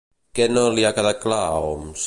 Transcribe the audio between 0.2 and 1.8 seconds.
Què no li ha quedat clar a